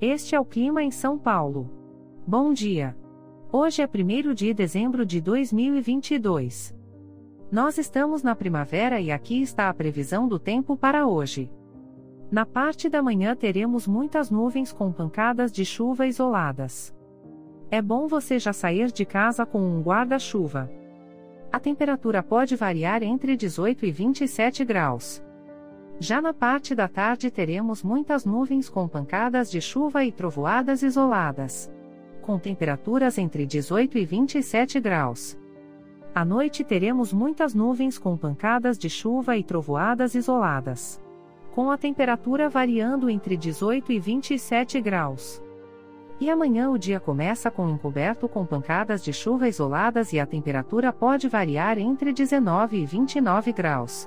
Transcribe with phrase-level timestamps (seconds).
[0.00, 1.70] Este é o clima em São Paulo.
[2.26, 2.94] Bom dia.
[3.50, 6.76] Hoje é 1 de dezembro de 2022.
[7.50, 11.50] Nós estamos na primavera e aqui está a previsão do tempo para hoje.
[12.30, 16.94] Na parte da manhã teremos muitas nuvens com pancadas de chuva isoladas.
[17.70, 20.70] É bom você já sair de casa com um guarda-chuva.
[21.50, 25.24] A temperatura pode variar entre 18 e 27 graus.
[25.98, 31.72] Já na parte da tarde teremos muitas nuvens com pancadas de chuva e trovoadas isoladas.
[32.20, 35.38] Com temperaturas entre 18 e 27 graus.
[36.14, 41.00] À noite teremos muitas nuvens com pancadas de chuva e trovoadas isoladas.
[41.54, 45.42] Com a temperatura variando entre 18 e 27 graus.
[46.20, 50.92] E amanhã o dia começa com encoberto com pancadas de chuva isoladas e a temperatura
[50.92, 54.06] pode variar entre 19 e 29 graus.